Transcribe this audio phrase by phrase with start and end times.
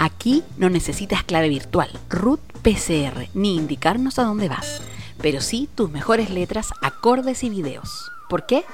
[0.00, 4.80] Aquí no necesitas clave virtual, root PCR, ni indicarnos a dónde vas,
[5.20, 8.10] pero sí tus mejores letras, acordes y videos.
[8.30, 8.64] ¿Por qué?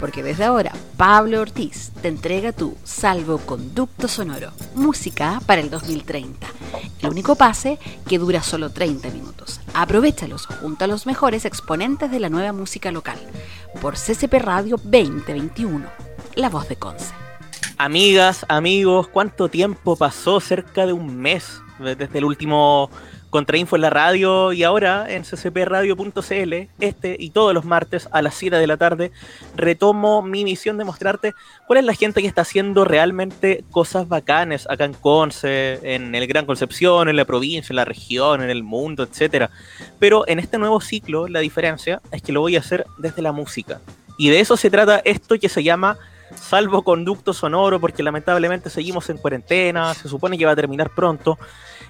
[0.00, 6.44] Porque desde ahora Pablo Ortiz te entrega tu salvoconducto sonoro, música para el 2030.
[7.02, 7.78] El único pase
[8.08, 9.60] que dura solo 30 minutos.
[9.74, 13.20] Aprovechalos junto a los mejores exponentes de la nueva música local
[13.80, 15.86] por CCP Radio 2021,
[16.34, 17.23] La Voz de Conce.
[17.78, 20.40] Amigas, amigos, ¿cuánto tiempo pasó?
[20.40, 22.90] Cerca de un mes desde el último
[23.34, 28.36] Contrainfo en la radio y ahora en ccpradio.cl, este y todos los martes a las
[28.36, 29.10] 7 de la tarde,
[29.56, 31.34] retomo mi misión de mostrarte
[31.66, 36.28] cuál es la gente que está haciendo realmente cosas bacanes acá en Conce, en el
[36.28, 39.50] Gran Concepción, en la provincia, en la región, en el mundo, etc.
[39.98, 43.32] Pero en este nuevo ciclo, la diferencia es que lo voy a hacer desde la
[43.32, 43.80] música.
[44.16, 45.98] Y de eso se trata esto que se llama
[46.34, 51.38] salvoconducto sonoro, porque lamentablemente seguimos en cuarentena, se supone que va a terminar pronto.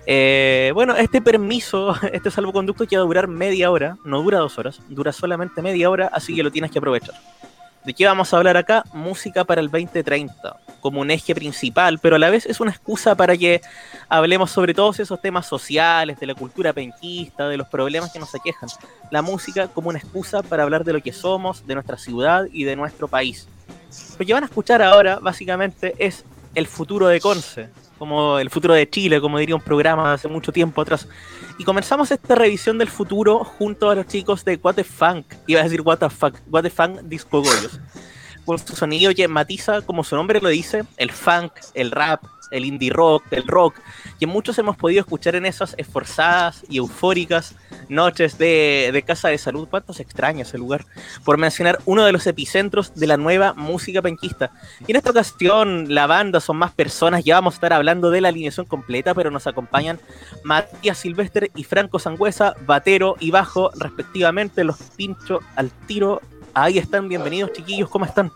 [0.06, 4.58] Eh, bueno, este permiso, este salvoconducto que va a durar media hora, no dura dos
[4.58, 7.14] horas, dura solamente media hora, así que lo tienes que aprovechar.
[7.84, 8.82] ¿De qué vamos a hablar acá?
[8.94, 13.14] Música para el 2030, como un eje principal, pero a la vez es una excusa
[13.14, 13.60] para que
[14.08, 18.34] hablemos sobre todos esos temas sociales, de la cultura penquista, de los problemas que nos
[18.34, 18.70] aquejan.
[19.10, 22.64] La música como una excusa para hablar de lo que somos, de nuestra ciudad y
[22.64, 23.48] de nuestro país.
[24.18, 28.74] Lo que van a escuchar ahora, básicamente, es el futuro de Conce, como el futuro
[28.74, 31.08] de Chile, como diría un programa hace mucho tiempo atrás.
[31.58, 35.60] Y comenzamos esta revisión del futuro junto a los chicos de What the Funk, iba
[35.60, 37.80] a decir What the Fuck, What the Funk Disco Goyos.
[38.44, 42.22] Con su sonido que matiza, como su nombre lo dice, el funk, el rap,
[42.54, 43.74] el indie rock, el rock,
[44.18, 47.56] que muchos hemos podido escuchar en esas esforzadas y eufóricas
[47.88, 49.68] noches de, Casa de Salud.
[49.68, 50.86] ¿Cuánto se extraña ese lugar?
[51.24, 54.52] Por mencionar uno de los epicentros de la nueva música penquista.
[54.86, 58.20] Y en esta ocasión, la banda son más personas, ya vamos a estar hablando de
[58.20, 60.00] la alineación completa, pero nos acompañan
[60.44, 66.20] Matías Silvestre y Franco Sangüesa, batero y bajo, respectivamente, los pincho al tiro.
[66.54, 68.30] Ahí están, bienvenidos chiquillos, ¿cómo están?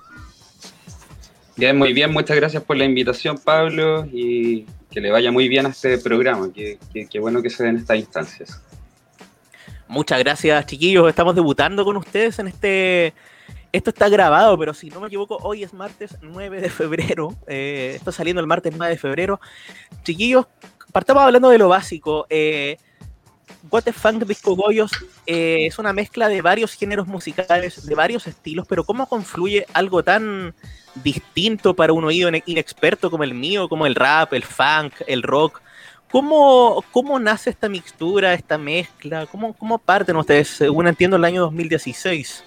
[1.58, 5.70] Muy bien, muchas gracias por la invitación, Pablo, y que le vaya muy bien a
[5.70, 6.52] este programa.
[6.52, 6.78] Qué,
[7.18, 8.62] bueno que se den estas instancias.
[9.88, 11.08] Muchas gracias, chiquillos.
[11.08, 13.12] Estamos debutando con ustedes en este.
[13.72, 17.34] Esto está grabado, pero si no me equivoco, hoy es martes 9 de febrero.
[17.48, 19.40] Eh, está saliendo el martes 9 de febrero.
[20.04, 20.46] Chiquillos,
[20.92, 22.26] partamos hablando de lo básico.
[22.30, 22.76] Eh,
[23.68, 24.92] What the Funk Disco Goyos
[25.26, 30.04] eh, es una mezcla de varios géneros musicales, de varios estilos, pero ¿cómo confluye algo
[30.04, 30.54] tan
[31.02, 35.60] distinto para un oído inexperto como el mío, como el rap, el funk, el rock.
[36.10, 39.26] ¿Cómo, cómo nace esta mixtura, esta mezcla?
[39.26, 42.44] ¿Cómo, ¿Cómo parten ustedes, según entiendo, el año 2016?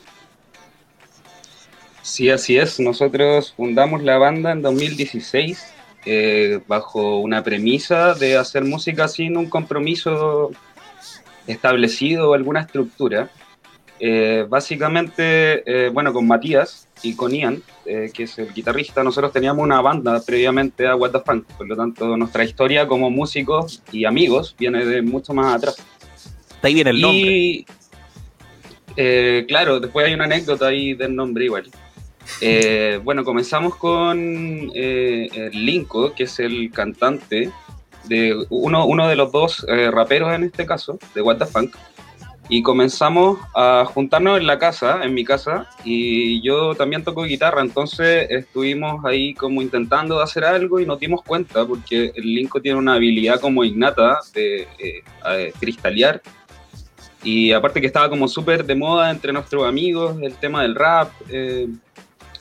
[2.02, 2.80] Sí, así es.
[2.80, 5.74] Nosotros fundamos la banda en 2016
[6.06, 10.52] eh, bajo una premisa de hacer música sin un compromiso
[11.46, 13.30] establecido o alguna estructura.
[14.04, 19.32] Eh, básicamente, eh, bueno, con Matías y con Ian, eh, que es el guitarrista, nosotros
[19.32, 23.84] teníamos una banda previamente a What the Funk, por lo tanto nuestra historia como músicos
[23.92, 25.86] y amigos viene de mucho más atrás.
[26.64, 27.32] ahí viene el nombre.
[28.98, 31.70] Y claro, después hay una anécdota ahí del nombre igual.
[33.04, 37.52] bueno, comenzamos con Linko, que es el cantante
[38.06, 41.76] de uno, uno de los dos raperos en este caso, de What the Funk,
[42.52, 47.62] y comenzamos a juntarnos en la casa, en mi casa, y yo también toco guitarra,
[47.62, 52.78] entonces estuvimos ahí como intentando hacer algo y nos dimos cuenta, porque el Linko tiene
[52.78, 56.22] una habilidad como innata de eh, cristalear,
[57.24, 61.10] y aparte que estaba como súper de moda entre nuestros amigos, el tema del rap,
[61.30, 61.70] eh,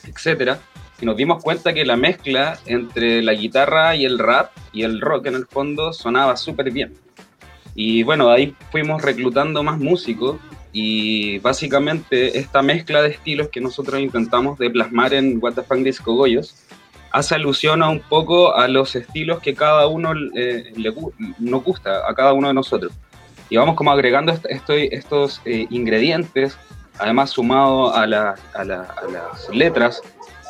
[0.09, 0.59] etc.
[1.01, 5.01] Y nos dimos cuenta que la mezcla entre la guitarra y el rap y el
[5.01, 6.95] rock en el fondo sonaba súper bien.
[7.75, 10.37] Y bueno, ahí fuimos reclutando más músicos
[10.73, 16.15] y básicamente esta mezcla de estilos que nosotros intentamos de plasmar en What the Disco
[16.15, 16.55] Goyos
[17.11, 20.95] hace alusión a un poco a los estilos que cada uno eh, le,
[21.39, 22.93] nos gusta, a cada uno de nosotros.
[23.49, 26.57] Y vamos como agregando estos eh, ingredientes,
[26.99, 30.03] además sumado a, a, las letras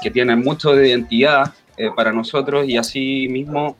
[0.03, 3.77] que tienen mucho de identidad eh, para nosotros y así mismo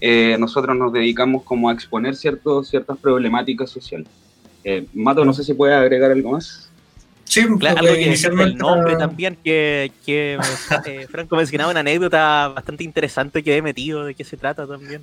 [0.00, 4.08] eh, nosotros nos dedicamos como a exponer ciertos, ciertas problemáticas sociales.
[4.64, 6.70] Eh, Mato, no sé si puede agregar algo más.
[7.24, 8.52] Sí, claro, algo que inicialmente...
[8.52, 10.38] el nombre también, que, que
[10.86, 15.02] eh, Franco mencionaba una anécdota bastante interesante que he metido, de qué se trata también.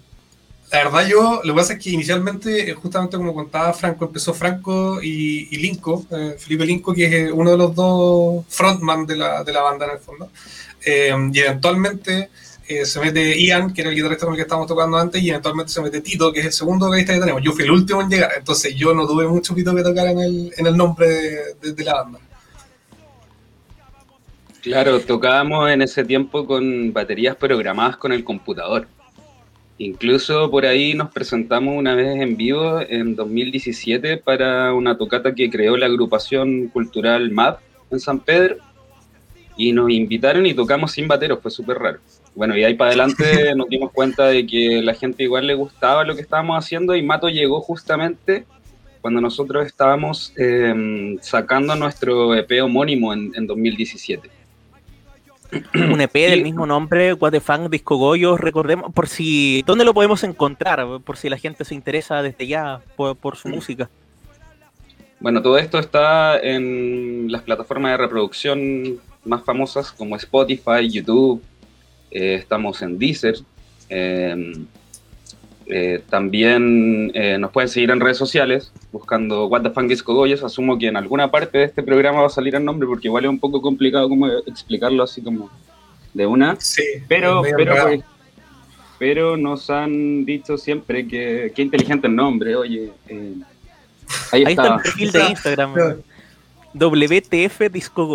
[0.71, 4.99] La verdad yo, lo que pasa es que inicialmente, justamente como contaba Franco, empezó Franco
[5.01, 6.03] y, y Linko,
[6.39, 9.91] Felipe Linko, que es uno de los dos frontman de la, de la banda en
[9.91, 10.31] el fondo.
[10.83, 12.29] y eventualmente
[12.67, 15.29] eh, se mete Ian, que era el guitarrista con el que estábamos tocando antes, y
[15.29, 17.41] eventualmente se mete Tito, que es el segundo guitarrista que tenemos.
[17.43, 20.19] Yo fui el último en llegar, entonces yo no tuve mucho pito que tocar en
[20.19, 21.07] el, nombre
[21.61, 22.19] de, de la banda.
[24.61, 28.87] Claro, tocábamos en ese tiempo con baterías programadas con el computador.
[29.77, 35.49] Incluso por ahí nos presentamos una vez en vivo en 2017 para una tocata que
[35.49, 37.59] creó la agrupación cultural MAP
[37.91, 38.57] en San Pedro
[39.57, 41.99] y nos invitaron y tocamos sin bateros, fue súper raro.
[42.35, 46.03] Bueno, y ahí para adelante nos dimos cuenta de que la gente igual le gustaba
[46.03, 48.45] lo que estábamos haciendo y Mato llegó justamente
[49.01, 54.29] cuando nosotros estábamos eh, sacando nuestro EP homónimo en, en 2017
[55.73, 59.93] un EP del mismo nombre, What the Funk Disco Goyo, recordemos, por si, ¿dónde lo
[59.93, 60.85] podemos encontrar?
[61.03, 63.89] Por si la gente se interesa desde ya por, su música.
[65.19, 71.41] Bueno, todo esto está en las plataformas de reproducción más famosas como Spotify, YouTube,
[72.15, 73.35] eh, estamos en Deezer,
[73.89, 74.65] em,
[75.67, 80.43] eh, también eh, nos pueden seguir en redes sociales buscando What the Funk Disco Goyos.
[80.43, 83.25] Asumo que en alguna parte de este programa va a salir el nombre porque igual
[83.25, 85.49] es un poco complicado como explicarlo así como
[86.13, 86.55] de una.
[86.59, 88.01] Sí, pero, pero, pues,
[88.97, 92.55] pero nos han dicho siempre que qué inteligente el nombre.
[92.55, 93.33] Oye, eh,
[94.31, 94.75] ahí, está.
[94.75, 95.73] el perfil de Instagram.
[96.73, 98.05] WTF Disco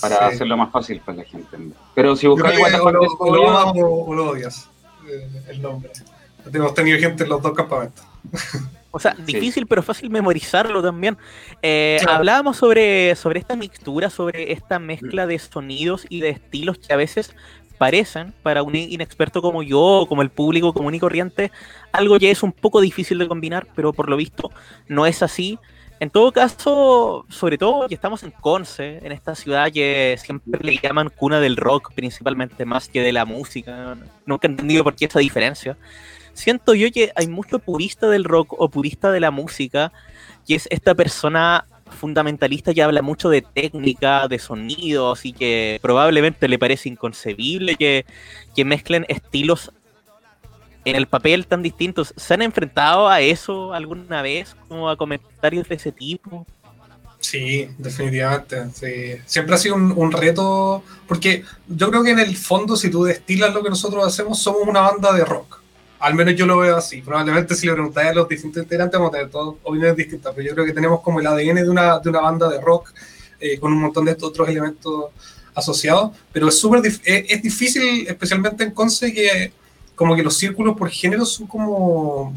[0.00, 1.56] Para hacerlo más fácil para la gente.
[1.94, 3.72] Pero si buscas What the Funk Disco Goyos.
[3.74, 4.68] O lo odias
[5.48, 5.90] el nombre.
[6.52, 8.04] Hemos tenido gente en los dos campamentos.
[8.90, 11.16] O sea, difícil pero fácil memorizarlo también.
[11.62, 16.92] Eh, hablábamos sobre, sobre esta mixtura, sobre esta mezcla de sonidos y de estilos que
[16.92, 17.34] a veces
[17.76, 21.50] parecen para un inexperto como yo, como el público común y corriente,
[21.90, 24.52] algo ya es un poco difícil de combinar, pero por lo visto
[24.86, 25.58] no es así.
[26.04, 30.76] En todo caso, sobre todo, que estamos en Conce, en esta ciudad que siempre le
[30.76, 33.96] llaman cuna del rock, principalmente más que de la música.
[34.26, 35.78] Nunca he entendido por qué esa diferencia.
[36.34, 39.92] Siento yo que hay mucho purista del rock o purista de la música,
[40.46, 46.48] que es esta persona fundamentalista que habla mucho de técnica, de sonidos y que probablemente
[46.48, 48.04] le parece inconcebible que,
[48.54, 49.72] que mezclen estilos
[50.84, 54.56] en el papel tan distintos, ¿se han enfrentado a eso alguna vez?
[54.68, 56.46] Como a comentarios de ese tipo.
[57.24, 59.22] Sí, definitivamente.
[59.24, 63.54] Siempre ha sido un, reto, porque yo creo que en el fondo, si tú destilas
[63.54, 65.60] lo que nosotros hacemos, somos una banda de rock.
[66.00, 67.00] Al menos yo lo veo así.
[67.00, 70.46] Probablemente si le preguntáis a los distintos integrantes, vamos a tener todas opiniones distintas, pero
[70.46, 72.92] yo creo que tenemos como el ADN de una, de una banda de rock
[73.40, 75.06] eh, con un montón de estos otros elementos
[75.54, 79.52] asociados, pero es súper es difícil, especialmente en Conce, que
[79.94, 82.32] como que los círculos por género son como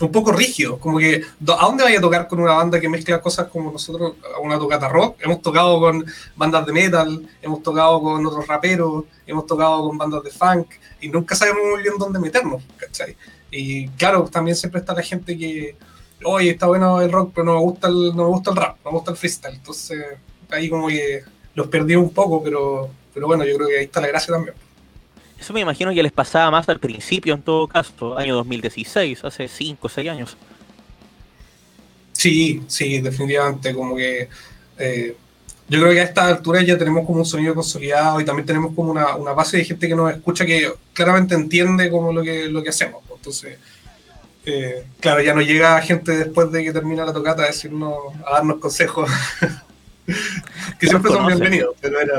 [0.00, 3.20] un poco rígidos, como que ¿a dónde vaya a tocar con una banda que mezcla
[3.20, 5.16] cosas como nosotros, una tocata rock?
[5.20, 6.04] Hemos tocado con
[6.34, 10.66] bandas de metal, hemos tocado con otros raperos, hemos tocado con bandas de funk
[11.00, 13.16] y nunca sabemos muy bien dónde meternos, ¿cachai?
[13.50, 15.76] Y claro, también siempre está la gente que,
[16.24, 18.76] oye, está bueno el rock, pero no me gusta el, no me gusta el rap,
[18.84, 20.04] no me gusta el freestyle, entonces
[20.50, 21.22] ahí como que
[21.54, 24.54] los perdí un poco, pero, pero bueno, yo creo que ahí está la gracia también.
[25.42, 29.48] Eso me imagino que les pasaba más al principio, en todo caso, año 2016, hace
[29.48, 30.36] 5 o 6 años.
[32.12, 34.28] Sí, sí, definitivamente, como que
[34.78, 35.16] eh,
[35.68, 38.72] yo creo que a esta altura ya tenemos como un sonido consolidado y también tenemos
[38.72, 42.62] como una, base de gente que nos escucha que claramente entiende como lo que, lo
[42.62, 43.02] que hacemos.
[43.12, 43.58] Entonces,
[44.46, 48.34] eh, claro, ya no llega gente después de que termina la tocata a decirnos, a
[48.34, 49.10] darnos consejos,
[50.78, 52.16] que siempre son bienvenidos, pero era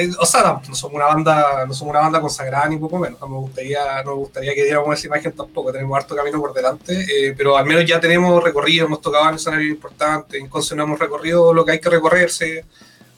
[0.00, 3.20] eh, o sea, no somos una banda, no somos una banda consagrada ni poco menos.
[3.20, 5.72] No me gustaría, no me gustaría que diéramos esa imagen tampoco.
[5.72, 9.34] Tenemos harto camino por delante, eh, pero al menos ya tenemos recorrido, hemos tocado en
[9.34, 12.64] escenarios importantes, en Conce no hemos recorrido lo que hay que recorrerse,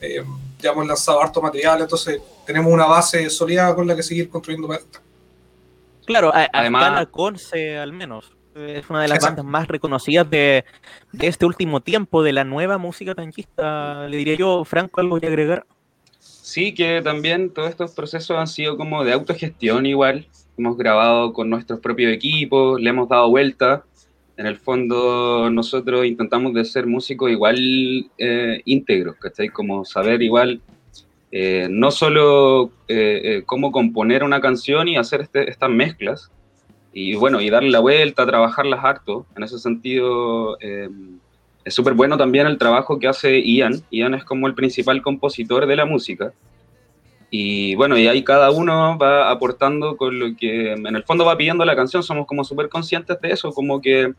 [0.01, 0.25] eh,
[0.59, 4.67] ya hemos lanzado harto material, entonces tenemos una base sólida con la que seguir construyendo.
[6.07, 10.65] Claro, además Conce al menos es una de las bandas más reconocidas de,
[11.13, 14.09] de, este último tiempo, de la nueva música tanquista.
[14.09, 15.67] Le diría yo, Franco, algo que agregar.
[16.51, 20.27] Sí, que también todos estos procesos han sido como de autogestión igual.
[20.59, 23.85] Hemos grabado con nuestros propios equipos, le hemos dado vuelta.
[24.37, 27.57] En el fondo nosotros intentamos de ser músicos igual
[28.19, 29.49] eh, íntegros, ¿cachai?
[29.51, 30.61] Como saber igual
[31.31, 36.33] eh, no solo eh, cómo componer una canción y hacer este, estas mezclas,
[36.93, 39.25] y bueno, y darle la vuelta, trabajarlas harto.
[39.37, 40.59] En ese sentido,
[41.65, 43.83] es súper bueno también el trabajo que hace Ian.
[43.91, 46.33] Ian es como el principal compositor de la música.
[47.31, 51.37] Y bueno, y ahí cada uno va aportando con lo que en el fondo va
[51.37, 52.03] pidiendo la canción.
[52.03, 54.13] Somos como súper conscientes de eso, como que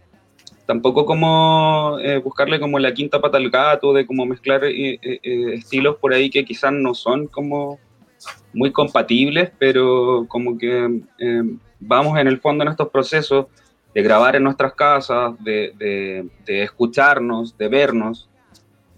[0.66, 5.54] tampoco como eh, buscarle como la quinta pata al gato, de como mezclar eh, eh,
[5.54, 7.80] estilos por ahí que quizás no son como
[8.54, 11.02] muy compatibles, pero como que
[11.80, 13.48] vamos en el fondo en estos procesos
[13.94, 18.30] de grabar en nuestras casas, de, escucharnos, de vernos,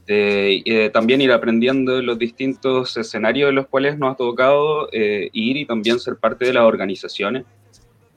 [0.05, 5.29] de eh, también ir aprendiendo los distintos escenarios en los cuales nos ha tocado eh,
[5.31, 7.45] ir y también ser parte de las organizaciones.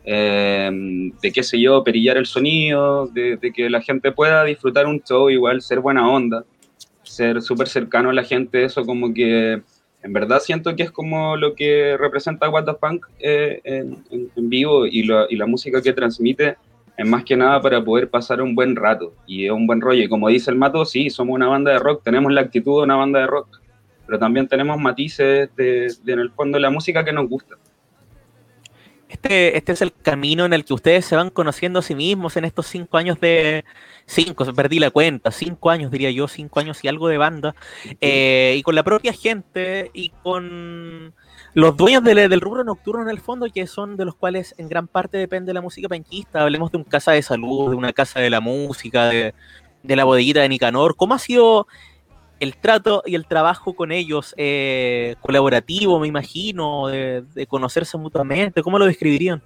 [0.04, 5.00] de qué sé yo, perillar el sonido, de, de, que la gente pueda disfrutar un
[5.02, 6.44] show, igual ser buena onda,
[7.02, 9.62] ser súper cercano a la gente, eso como que
[10.06, 15.02] en verdad siento que es como lo que representa What the eh, en, vivo y,
[15.02, 16.56] la música que transmite
[16.96, 20.02] es más que nada para poder pasar un buen rato y es un buen rollo.
[20.02, 22.84] Y como dice el Mato, sí, somos una banda de rock, tenemos la actitud de
[22.84, 23.60] una banda de rock,
[24.06, 27.56] pero también tenemos matices de, en el fondo de la música que nos gusta.
[29.08, 32.36] Este, este es el camino en el que ustedes se van conociendo a sí mismos
[32.36, 33.64] en estos cinco años de,
[34.04, 37.54] cinco, perdí la cuenta, cinco años diría yo, cinco años y algo de banda,
[38.00, 41.14] eh, y con la propia gente y con
[41.56, 44.86] los dueños del, rubro nocturno en el fondo, que son de los cuales en gran
[44.86, 48.28] parte depende la música panquista, hablemos de un casa de salud, de una casa de
[48.28, 49.32] la música, de,
[49.82, 51.66] la bodeguita de Nicanor, ¿cómo ha sido
[52.40, 58.62] el trato y el trabajo con ellos eh, colaborativo, me imagino, de, de conocerse mutuamente?
[58.62, 59.42] ¿Cómo lo describirían?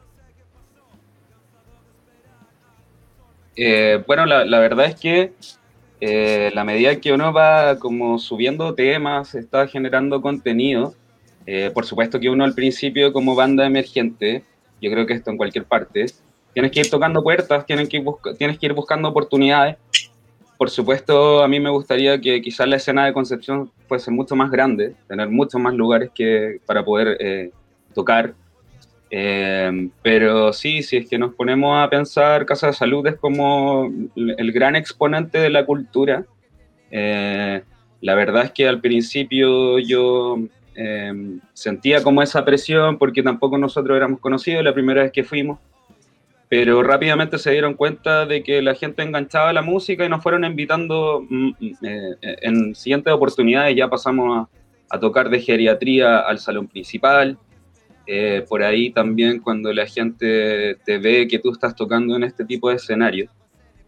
[3.55, 5.33] Eh, bueno, la, verdad es que
[6.01, 10.97] eh, la medida que uno va como subiendo temas, está generando contenido,
[11.53, 14.45] eh, por supuesto que uno al principio como banda emergente,
[14.81, 16.07] yo creo que esto en cualquier parte,
[16.53, 18.05] tienes que ir tocando puertas, tienes que ir,
[18.39, 19.77] tienes que ir buscando oportunidades.
[20.57, 24.51] Por supuesto, a mí me gustaría que quizás la escena de Concepción fuese mucho más
[24.51, 27.53] grande, tener muchos más lugares que, para poder
[27.95, 28.35] tocar.
[29.11, 33.91] Eh, pero sí, si es que nos ponemos a pensar, Casa de Salud es como
[34.15, 36.25] el gran exponente de la cultura.
[36.91, 37.63] Eh,
[38.01, 40.39] la verdad es que al principio yo
[40.75, 41.13] eh,
[41.53, 45.59] sentía como esa presión porque tampoco nosotros éramos conocidos la primera vez que fuimos,
[46.49, 50.45] pero rápidamente se dieron cuenta de que la gente enganchaba la música y nos fueron
[50.45, 51.77] invitando mm, mm,
[52.21, 53.77] en siguientes oportunidades.
[53.77, 54.49] Ya pasamos a,
[54.91, 57.39] a tocar de geriatría al salón principal.
[58.07, 62.45] Eh, por ahí también cuando la gente te ve que tú estás tocando en este
[62.45, 63.31] tipo de escenarios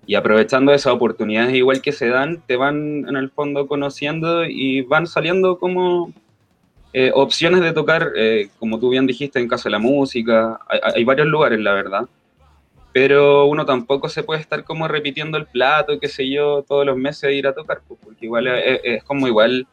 [0.06, 4.82] y aprovechando esas oportunidades igual que se dan, te van en el fondo conociendo y
[4.82, 6.12] van saliendo como
[6.92, 11.04] eh, opciones de tocar, eh, como tú bien dijiste, en Casa de la Música, hay,
[11.04, 12.08] varios lugares, la verdad,
[12.92, 16.96] pero uno tampoco se puede estar como repitiendo el plato, qué sé yo, todos los
[16.96, 19.66] meses de ir a tocar, pues, porque igual es como igual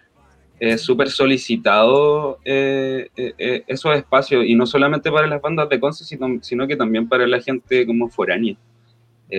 [0.59, 5.79] es súper solicitado eh, eh, eh, esos espacios, y no solamente para las bandas de
[5.79, 8.55] Concepción, sino, que también para la gente como foránea.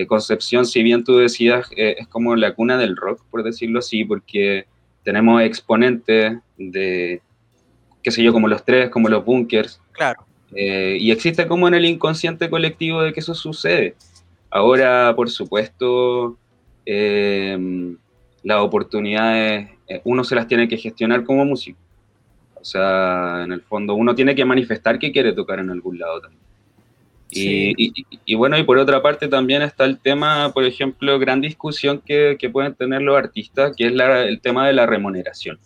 [0.07, 4.65] Concepción, si bien tú decías, es como la cuna del rock, por decirlo así, porque
[5.03, 7.21] tenemos exponentes de,
[8.03, 9.81] qué sé yo, como los tres, como los bunkers.
[9.93, 10.25] Claro.
[10.53, 13.95] y existe como en el inconsciente colectivo de que eso sucede.
[14.49, 16.37] Ahora, por supuesto,
[16.85, 21.79] las oportunidades eh, uno se las tiene que gestionar como músico.
[22.55, 26.21] O sea, en el fondo uno tiene que manifestar que quiere tocar en algún lado
[26.21, 26.41] también.
[27.33, 32.37] Y, bueno, y por otra parte también está el tema, por ejemplo, gran discusión que,
[32.51, 35.57] pueden tener los artistas, que es el tema de la remuneración.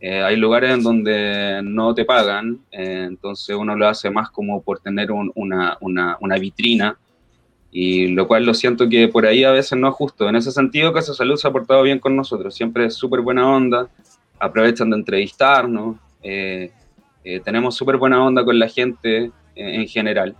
[0.00, 4.62] Eh, hay lugares en donde no te pagan, eh, entonces uno lo hace más como
[4.62, 6.96] por tener una, una, vitrina
[7.72, 10.28] y lo cual lo siento que por ahí a veces no es justo.
[10.28, 13.50] En ese sentido, Casa Salud se ha portado bien con nosotros, siempre es súper buena
[13.50, 13.88] onda,
[14.38, 16.70] aprovechan de entrevistarnos, eh,
[17.24, 20.34] eh, tenemos súper buena onda con la gente eh, en general.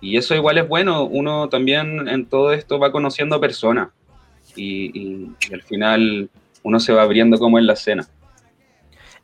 [0.00, 3.88] Y eso igual es bueno, uno también en todo esto va conociendo personas
[4.54, 6.30] y, y al final
[6.62, 8.06] uno se va abriendo como en la escena.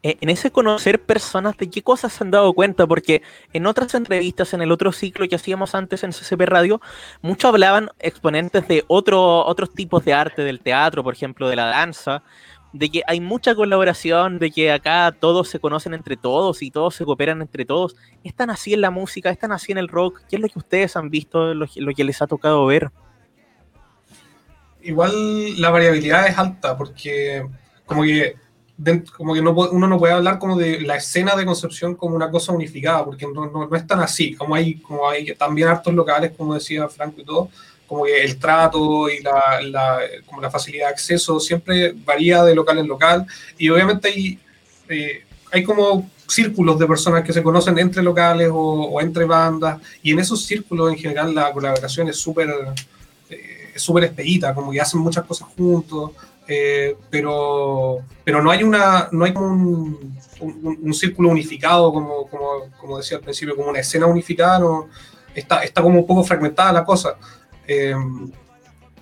[0.04, 2.88] Eh, en ese conocer personas, ¿de qué cosas se han dado cuenta?
[2.88, 6.80] Porque en otras entrevistas, en el otro ciclo que hacíamos antes en CCP Radio,
[7.21, 11.66] muchos hablaban exponentes de otro, otros tipos de arte, del teatro, por ejemplo, de la
[11.66, 12.25] danza,
[12.73, 16.97] de que hay mucha colaboración, de que acá todos se conocen entre todos y todos
[16.97, 17.94] se cooperan entre todos.
[18.25, 19.30] ¿Están así en la música?
[19.30, 20.23] ¿Están así en el rock?
[20.28, 22.90] ¿Qué es lo que ustedes han visto, lo, lo que les ha tocado ver?
[24.80, 27.47] Igual la variabilidad es alta, porque
[27.87, 28.35] como que
[29.17, 32.52] como que uno no puede hablar como de la escena de Concepción como una cosa
[32.52, 36.55] unificada, porque no, no, es tan así, como hay, como hay también hartos locales, como
[36.55, 37.50] decía Franco y todo,
[37.87, 42.55] como que el trato y la, la, como la facilidad de acceso siempre varía de
[42.55, 43.26] local en local,
[43.59, 44.38] y obviamente hay,
[44.88, 50.12] eh, hay como círculos de personas que se conocen entre locales o, entre bandas, y
[50.12, 52.50] en esos círculos en general la colaboración es súper
[53.29, 56.12] eh, súper expedita, como que hacen muchas cosas juntos,
[56.54, 62.99] eh, pero, pero no hay una no hay un, un, círculo unificado, como, como, como,
[62.99, 64.88] decía al principio, como una escena unificada, no,
[65.35, 67.16] está, está como un poco fragmentada la cosa.
[67.66, 67.94] Eh,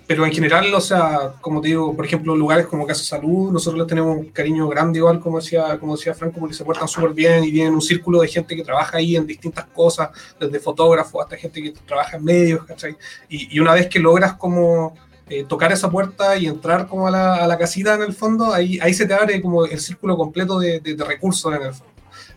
[0.07, 3.79] pero en general, o sea, como te digo, por ejemplo, lugares como Casa Salud, nosotros
[3.79, 7.13] les tenemos un cariño grande igual, como decía, como decía Franco, porque se portan súper
[7.13, 11.21] bien y tienen un círculo de gente que trabaja ahí en distintas cosas, desde fotógrafos
[11.21, 12.95] hasta gente que trabaja en medios, ¿cachai?
[13.27, 14.95] Y, y una vez que logras como
[15.31, 18.93] eh, tocar esa puerta y entrar como a la, casita en el fondo, ahí, ahí
[18.93, 21.93] se te abre como el círculo completo de, recursos en el fondo.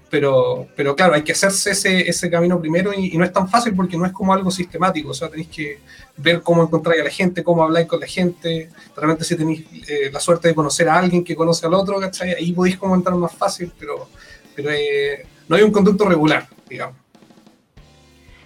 [0.08, 3.48] Pero, pero claro, hay que hacerse ese, ese camino primero y, y, no es tan
[3.48, 5.80] fácil porque no es como algo sistemático, o sea, tenéis que
[6.16, 10.10] ver cómo encontrar a la gente, cómo habláis con la gente, realmente si tenéis eh,
[10.12, 12.34] la suerte de conocer a alguien que conoce al otro, ¿cachai?
[12.34, 14.08] Ahí podéis como entrar más fácil, pero,
[14.54, 16.96] pero eh, no hay un conducto regular, digamos.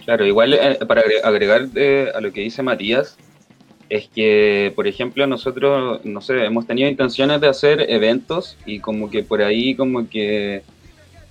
[0.05, 1.69] Claro, igual eh, para agregar
[2.15, 3.15] a lo que dice Matías,
[3.89, 9.09] es que, por ejemplo, nosotros, no sé, hemos tenido intenciones de hacer eventos y como
[9.09, 10.61] que por ahí como que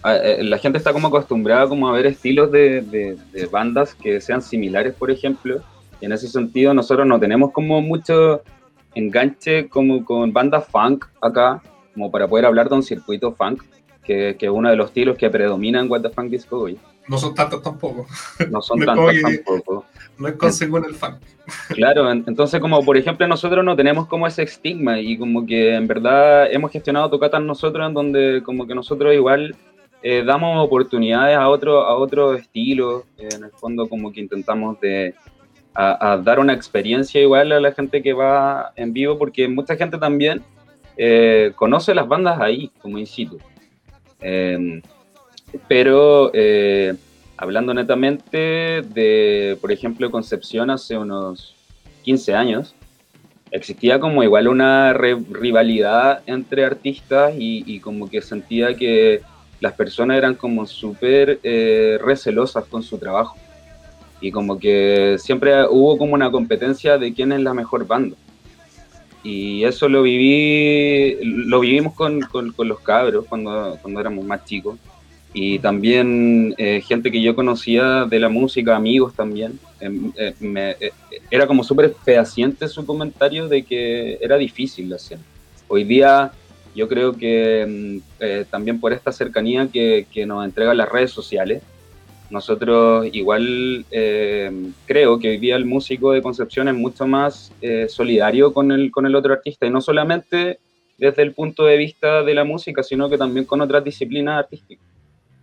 [0.05, 4.21] eh, la gente está como acostumbrada como a ver estilos de, de, de, bandas que
[4.21, 5.61] sean similares, por ejemplo.
[6.01, 8.43] Y en ese sentido nosotros no tenemos como mucho
[8.95, 11.63] enganche como con bandas funk acá,
[11.95, 13.63] como para poder hablar de un circuito funk,
[14.05, 16.79] que, que es uno de los estilos que predomina en What the Funk Disco hoy.
[17.09, 18.07] No son tantos tampoco.
[18.51, 19.85] No son no tantos tampoco.
[20.19, 21.17] No es con el funk.
[21.69, 25.87] Claro, entonces como por ejemplo nosotros no tenemos como ese estigma y como que en
[25.87, 29.57] verdad hemos gestionado tocatas nosotros en donde como que nosotros igual
[30.03, 34.79] eh, damos oportunidades a otro, a otro estilo, eh, en el fondo como que intentamos
[34.81, 35.15] de
[35.75, 39.77] a, a, dar una experiencia igual a la gente que va en vivo, porque mucha
[39.77, 40.43] gente también
[40.97, 43.39] eh, conoce las bandas ahí, como in situ.
[45.69, 46.95] Pero eh,
[47.37, 51.55] hablando netamente de, por ejemplo, Concepción hace unos
[52.03, 52.75] 15 años,
[53.51, 59.23] existía como igual una rivalidad entre artistas y, y como que sentía que
[59.61, 63.37] las personas eran como súper eh, recelosas con su trabajo.
[64.21, 68.17] Y como que siempre hubo como una competencia de quién es la mejor banda.
[69.23, 74.45] Y eso lo viví, lo vivimos con, con, con los cabros cuando, cuando éramos más
[74.45, 74.79] chicos.
[75.41, 79.61] Y también eh, gente que yo conocía de la música, amigos también.
[79.79, 80.91] Eh, me, eh,
[81.31, 85.23] era como súper fehaciente su comentario de que era difícil la escena.
[85.69, 86.33] Hoy día
[86.75, 91.63] yo creo que eh, también por esta cercanía que, nos entregan las redes sociales,
[92.31, 94.51] nosotros igual eh,
[94.87, 98.91] creo que hoy día el músico de Concepción es mucho más eh, solidario con el,
[98.91, 100.59] con el otro artista y no solamente
[100.99, 104.98] desde el punto de vista de la música, sino que también con otras disciplinas artísticas.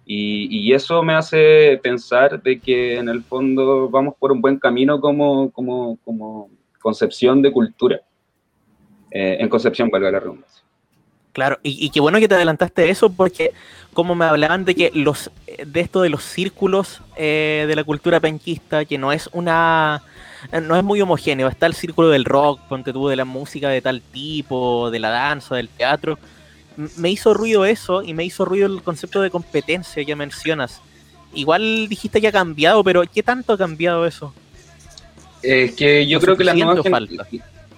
[0.05, 4.59] Y, y, eso me hace pensar de que en el fondo vamos por un buen
[4.59, 8.01] camino como, como, como concepción de cultura.
[9.09, 10.63] en Concepción, valga la redundancia.
[11.33, 13.51] Claro, y, y, qué bueno que te adelantaste eso porque
[13.95, 15.31] como me hablaban de que los
[15.65, 20.03] de esto de los círculos eh, de la cultura penquista, que no es una
[20.61, 23.81] no es muy homogéneo, está el círculo del rock, ponte tú de la música de
[23.81, 26.19] tal tipo, de la danza, del teatro.
[26.97, 30.81] Me hizo ruido eso y me hizo ruido el concepto de competencia que mencionas.
[31.33, 34.33] Igual dijiste que ha cambiado, pero ¿qué tanto ha cambiado eso?
[35.41, 37.27] Es eh, que yo creo que la nueva falta?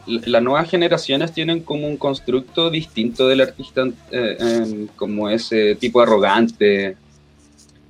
[0.07, 6.01] las nuevas generaciones tienen como un constructo distinto del artista, eh, eh, como ese tipo
[6.01, 6.95] arrogante.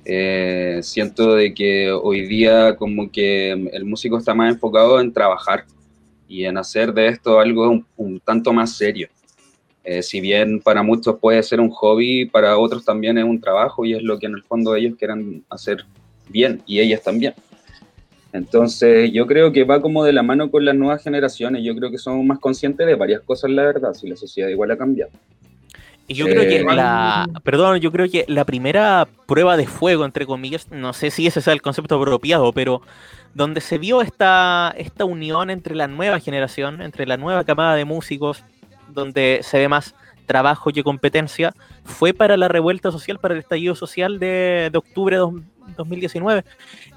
[0.04, 5.66] Eh, siento de que hoy día como que el músico está más enfocado en trabajar
[6.26, 9.08] y en hacer de esto algo un, un tanto más serio.
[9.90, 13.86] Eh, si bien para muchos puede ser un hobby, para otros también es un trabajo
[13.86, 15.86] y es lo que en el fondo ellos quieran hacer
[16.28, 17.32] bien y ellas también.
[18.34, 21.64] Entonces, yo creo que va como de la mano con las nuevas generaciones.
[21.64, 24.72] Yo creo que somos más conscientes de varias cosas, la verdad, si la sociedad igual
[24.72, 25.10] ha cambiado.
[26.06, 30.04] Y yo eh, creo que la, perdón, yo creo que la primera prueba de fuego,
[30.04, 32.82] entre comillas, no sé si ese sea el concepto apropiado, pero
[33.32, 37.86] donde se vio esta, esta unión entre la nueva generación, entre la nueva camada de
[37.86, 38.44] músicos,
[38.88, 39.94] donde se ve más
[40.26, 45.16] trabajo que competencia, fue para la revuelta social, para el estallido social de, de octubre
[45.16, 45.26] de
[45.76, 46.44] 2019.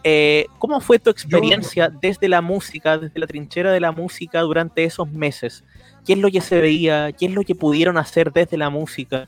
[0.03, 1.99] Eh, ¿Cómo fue tu experiencia Yo...
[2.01, 5.63] desde la música, desde la trinchera de la música durante esos meses?
[6.05, 7.11] ¿Qué es lo que se veía?
[7.13, 9.27] ¿Qué es lo que pudieron hacer desde la música?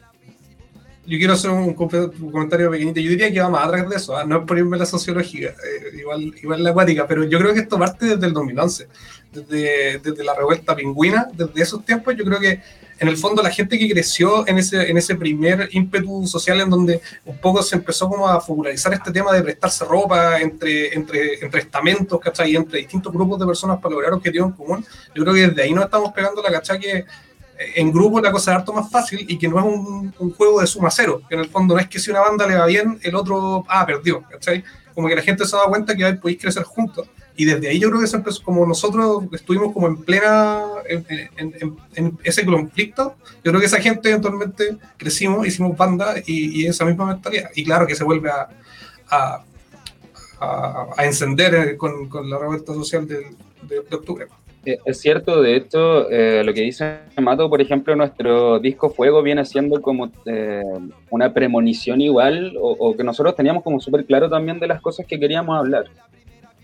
[1.06, 3.02] Yo quiero hacer un, un comentario pequeñito.
[3.02, 4.24] Yo diría que va más atrás de eso, ¿eh?
[4.26, 7.60] no es por irme la sociología, eh, igual, igual la acuática, pero yo creo que
[7.60, 8.88] esto parte desde el 2011,
[9.34, 12.16] desde, desde la revuelta pingüina, desde esos tiempos.
[12.16, 12.62] Yo creo que
[13.00, 16.70] en el fondo la gente que creció en ese, en ese primer ímpetu social en
[16.70, 21.44] donde un poco se empezó como a popularizar este tema de prestarse ropa entre, entre,
[21.44, 22.56] entre estamentos, ¿cachai?
[22.56, 24.86] Entre distintos grupos de personas para lograr objetivos en común.
[25.14, 27.06] Yo creo que desde ahí nos estamos pegando la cachai que,
[27.58, 30.68] en grupo la cosa es harto más fácil y que no es un, juego de
[30.68, 33.00] suma cero, que en el fondo no es que si una banda le va bien,
[33.04, 34.64] el otro, ah, perdió, ¿cachai?
[34.94, 37.08] Como que la gente se da cuenta que podéis crecer juntos.
[37.36, 42.18] Y desde ahí yo creo que se empezó, como nosotros estuvimos como en plena, en,
[42.24, 47.50] ese conflicto, yo creo que esa gente eventualmente crecimos, hicimos banda y, esa misma mentalidad.
[47.56, 48.50] Y claro que se vuelve a,
[49.10, 49.44] a,
[50.96, 54.28] a, encender con, con, la revuelta social de, de, de octubre.
[54.66, 59.22] Eh, es cierto, de hecho, eh, lo que dice Mato, por ejemplo, nuestro disco Fuego
[59.22, 60.64] viene siendo como eh,
[61.10, 65.20] una premonición igual, o, que nosotros teníamos como súper claro también de las cosas que
[65.20, 65.86] queríamos hablar.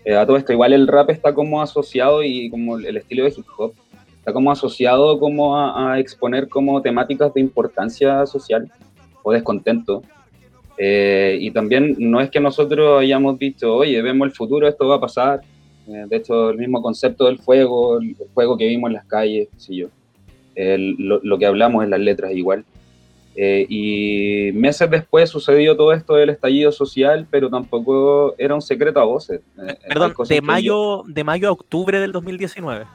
[0.04, 3.34] Eh, a todo esto, igual el rap está como asociado y como el estilo de
[3.36, 3.74] hip hop,
[4.16, 8.70] está como asociado como a, a exponer como temáticas de importancia social
[9.22, 10.02] o descontento.
[10.82, 15.00] Y también no es que nosotros hayamos dicho, oye, vemos el futuro, esto va a
[15.00, 15.42] pasar,
[15.90, 19.76] de hecho, el mismo concepto del fuego, el fuego que vimos en las calles, sí
[19.76, 19.88] yo.
[20.54, 22.64] El, lo, lo, que hablamos en las letras igual.
[23.36, 29.00] Eh, y meses después sucedió todo esto del estallido social, pero tampoco era un secreto
[29.00, 29.40] a voces.
[29.66, 31.04] Eh, Perdón, de mayo, yo...
[31.06, 32.86] de mayo a octubre del 2019.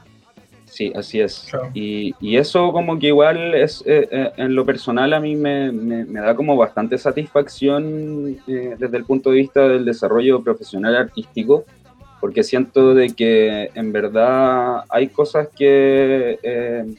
[0.66, 1.46] Sí, así es.
[1.50, 1.70] Claro.
[1.72, 6.04] Y, y, eso como que igual es, eh, en lo personal a mí me, me,
[6.04, 11.64] me da como bastante satisfacción desde el punto de vista del desarrollo profesional artístico
[12.20, 16.94] porque siento de que en verdad hay cosas que, eh,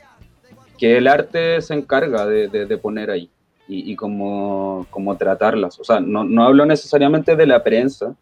[0.77, 3.29] que el arte se encarga de, de, de poner ahí
[3.67, 5.79] y, y como, como, tratarlas.
[5.79, 8.15] O sea, no, no, hablo necesariamente de la prensa,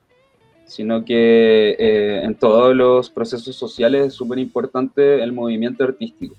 [0.66, 6.36] sino que eh, en todos los procesos sociales es súper importante el movimiento artístico.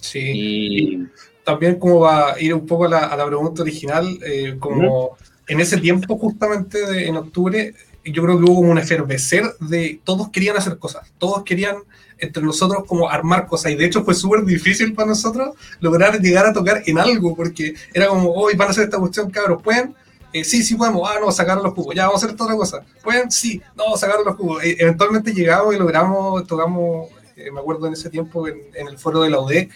[0.00, 0.20] Sí.
[0.34, 1.06] Y,
[1.42, 5.04] también como va a ir un poco a la, a la pregunta original, eh, como
[5.04, 5.16] uh -huh.
[5.46, 7.72] en ese tiempo justamente de, en octubre
[8.12, 11.76] yo creo que hubo un efervecer de todos querían hacer cosas, todos querían
[12.18, 16.46] entre nosotros como armar cosas y de hecho fue súper difícil para nosotros lograr llegar
[16.46, 19.94] a tocar en algo porque era como, hoy van a hacer esta cuestión, cabros, ¿pueden?
[20.32, 22.84] Eh, sí, sí podemos, ah, no, sacar los jugos, ya vamos a hacer otra cosa,
[23.02, 23.30] ¿pueden?
[23.30, 24.62] Sí, no, sacar los jugos.
[24.64, 28.98] E eventualmente llegamos y logramos, tocamos, eh, me acuerdo en ese tiempo en, en, el
[28.98, 29.70] foro de la UDEC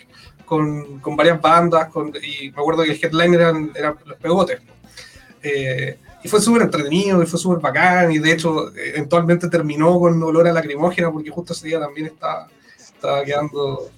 [0.45, 4.61] con, con varias bandas con, y me acuerdo que el headline eran, eran los pegotes.
[5.43, 10.23] Eh, y fue súper entretenido y fue súper bacán y de hecho eventualmente terminó con
[10.23, 13.89] olor a lacrimógena porque justo ese día también estaba, estaba quedando,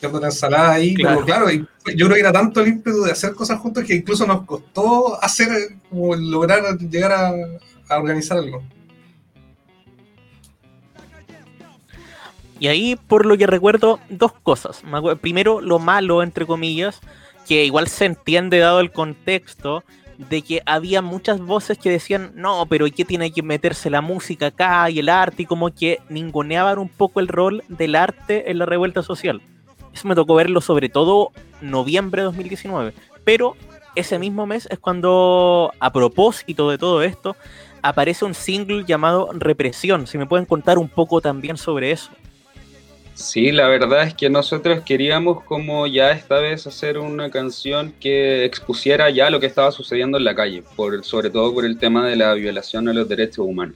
[0.00, 1.24] quedando la ensalada ahí, claro.
[1.24, 4.26] pero claro, yo creo que era tanto el ímpetu de hacer cosas juntos que incluso
[4.26, 5.48] nos costó hacer,
[5.88, 7.32] como lograr llegar a,
[7.88, 8.62] a organizar algo.
[12.58, 14.82] Y ahí, por lo que recuerdo, dos cosas.
[15.20, 17.00] Primero, lo malo, entre comillas,
[17.46, 19.84] que igual se entiende dado el contexto,
[20.18, 24.46] de que había muchas voces que decían, no, pero ¿qué tiene que meterse la música
[24.46, 25.42] acá y el arte?
[25.42, 29.42] Y como que ninguneaban un poco el rol del arte en la revuelta social.
[29.92, 32.92] Eso me tocó verlo sobre todo noviembre de 2019.
[33.24, 33.56] Pero
[33.94, 37.36] ese mismo mes es cuando, a propósito de todo esto,
[37.82, 40.06] aparece un single llamado Represión.
[40.06, 42.10] Si me pueden contar un poco también sobre eso.
[43.16, 48.44] Sí, la verdad es que nosotros queríamos como ya esta vez hacer una canción que
[48.44, 50.62] expusiera ya lo que estaba sucediendo en la calle,
[51.00, 53.74] sobre todo por el tema de la violación a los derechos humanos.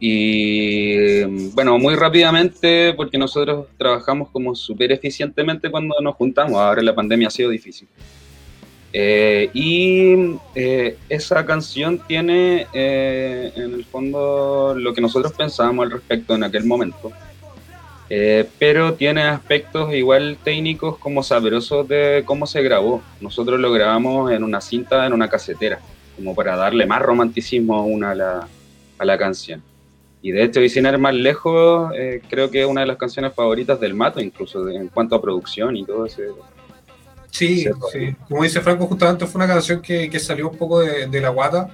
[0.00, 6.94] Y bueno, muy rápidamente, porque nosotros trabajamos como súper eficientemente cuando nos juntamos, ahora la
[6.94, 7.86] pandemia ha sido difícil.
[8.94, 15.90] Eh, y eh, esa canción tiene eh, en el fondo lo que nosotros pensábamos al
[15.90, 17.12] respecto en aquel momento
[18.08, 23.02] eh, pero tiene aspectos igual técnicos como sabrosos de cómo se grabó.
[23.20, 25.80] Nosotros lo grabamos en una cinta, en una casetera,
[26.16, 28.48] como para darle más romanticismo una a, la,
[28.98, 29.62] a la canción.
[30.22, 32.96] Y de hecho, y sin ir más lejos, eh, creo que es una de las
[32.96, 36.28] canciones favoritas del Mato, incluso en cuanto a producción y todo ese.
[37.30, 38.16] Sí, sí.
[38.28, 41.28] como dice Franco, justamente fue una canción que, que salió un poco de, de la
[41.28, 41.68] guata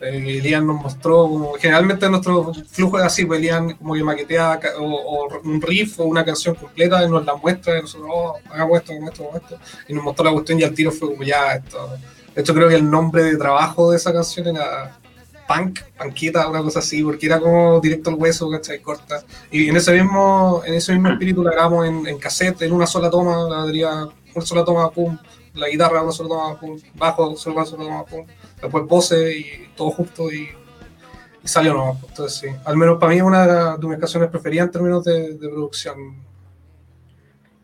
[0.00, 4.60] eh, Elian nos mostró, como, generalmente nuestro flujo es así, pues Elian como que maquetea
[4.78, 8.36] o, o, un riff o una canción completa y nos la muestra y nosotros, oh,
[8.50, 9.58] hagamos esto, hagamos esto, hagamos esto,
[9.88, 11.90] y nos mostró la cuestión y al tiro fue como ya esto.
[12.34, 14.98] De hecho creo que el nombre de trabajo de esa canción era
[15.48, 18.80] Punk, Panqueta, una cosa así, porque era como directo al hueso, ¿cachai?
[18.80, 19.24] Corta.
[19.50, 22.86] Y en ese mismo, en ese mismo espíritu la grabamos en, en cassette, en una
[22.86, 25.18] sola toma, la batería, una sola toma, pum,
[25.54, 28.26] la guitarra, una sola toma, pum, bajo, una sola toma, pum
[28.60, 30.48] después voces y todo justo y,
[31.42, 34.66] y salió no Entonces, sí, al menos para mí es una de mis canciones preferidas
[34.66, 36.16] en términos de, de, producción.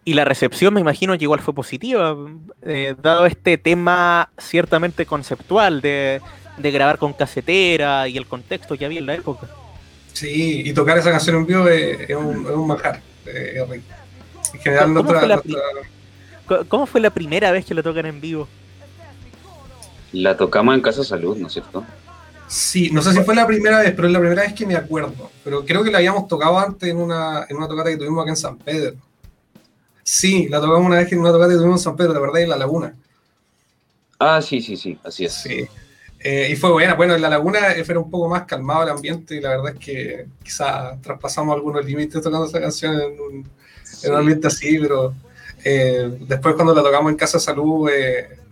[0.04, 2.16] Y la recepción me imagino que igual fue positiva,
[2.62, 6.20] eh, dado este tema ciertamente conceptual de,
[6.58, 9.48] de, grabar con casetera y el contexto que había en la época.
[10.12, 13.00] Sí, y tocar esa canción en vivo es, es un, es un manjar.
[13.26, 13.64] Eh,
[14.52, 15.60] en general, nuestra, nuestra,
[16.68, 18.46] ¿Cómo fue la primera vez que lo tocan en vivo?
[20.14, 21.84] La tocamos en Casa Salud, ¿no es cierto?
[22.46, 24.76] Sí, no sé si fue la primera vez, pero es la primera vez que me
[24.76, 25.30] acuerdo.
[25.42, 28.30] Pero creo que la habíamos tocado antes en una, en una tocata que tuvimos acá
[28.30, 28.94] en San Pedro.
[30.04, 32.42] Sí, la tocamos una vez en una tocata que tuvimos en San Pedro, de verdad,
[32.42, 32.94] en La Laguna.
[34.20, 35.34] Ah, sí, sí, sí, así es.
[35.34, 35.66] Sí.
[36.20, 36.94] Eh, y fue buena.
[36.94, 39.74] Bueno, en La Laguna eh, fue un poco más calmado el ambiente y la verdad
[39.74, 43.50] es que quizá traspasamos algunos límites tocando esa canción en un,
[44.04, 45.12] en un ambiente así, pero
[45.64, 48.43] eh, después cuando la tocamos en Casa Salud, eh,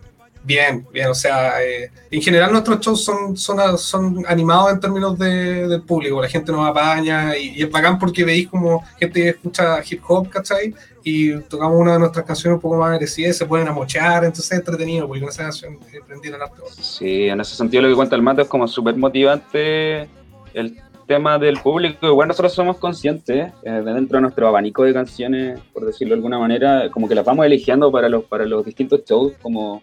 [0.43, 5.17] bien, bien, o sea, eh, en general nuestros shows son, son, son animados en términos
[5.17, 9.21] de, del público, la gente nos apaña y, y, es bacán porque veis como gente
[9.21, 10.73] que escucha hip hop, ¿cachai?
[11.03, 14.59] Y tocamos una de nuestras canciones un poco más agresivas, se pueden amochar, entonces es
[14.59, 16.63] entretenido, porque con esa canción prendieron harto.
[16.81, 20.07] Sí, en ese sentido lo que cuenta el Mato es como súper motivante
[20.53, 20.77] el
[21.07, 25.59] tema del público, igual nosotros somos conscientes eh, de dentro de nuestro abanico de canciones,
[25.73, 29.03] por decirlo de alguna manera, como que las vamos eligiendo para los, para los distintos
[29.05, 29.81] shows, como,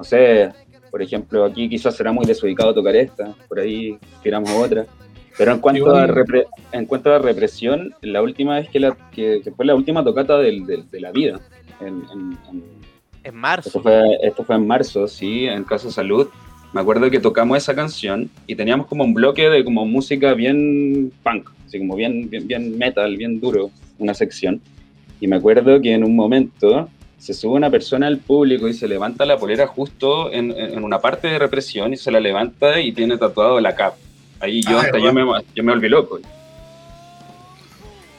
[0.00, 0.50] no sé,
[0.90, 4.86] por ejemplo, aquí quizás será muy desubicado tocar esta, por ahí tiramos otra.
[5.36, 9.42] Pero en cuanto, a, repre en cuanto a represión, la última vez que, la, que,
[9.44, 11.38] que fue la última tocata del, del, de la vida,
[11.80, 12.64] en, en, en,
[13.24, 13.68] en marzo.
[13.68, 16.28] Esto fue, esto fue en marzo, sí, en Casa Salud
[16.72, 21.12] me acuerdo que tocamos esa canción y teníamos como un bloque de como música bien
[21.24, 24.60] punk, así como bien, bien, bien metal, bien duro, una sección.
[25.20, 26.88] Y me acuerdo que en un momento
[27.20, 31.00] se sube una persona al público y se levanta la polera justo en, en una
[31.00, 33.94] parte de represión y se la levanta y tiene tatuado la cap.
[34.40, 35.22] Ahí yo, ah, hasta yo me,
[35.54, 36.18] yo me volví loco.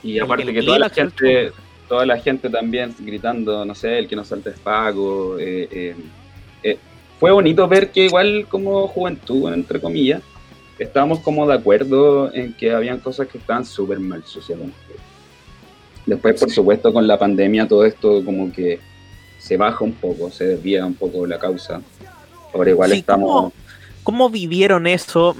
[0.03, 1.51] Y aparte que toda la gente,
[1.89, 5.95] toda la gente también gritando, no sé, el que no salte es Paco, eh, eh,
[6.61, 6.77] eh,
[7.19, 10.21] fue bonito ver que igual como juventud, entre comillas,
[10.77, 14.75] estábamos como de acuerdo en que habían cosas que estaban súper mal socialmente.
[16.05, 18.79] Después, por supuesto, con la pandemia todo esto como que
[19.41, 21.81] se baja un poco, se desvía un poco la causa.
[22.53, 23.29] Ahora igual sí, estamos...
[23.29, 23.53] ¿cómo,
[24.03, 25.35] ¿Cómo vivieron eso?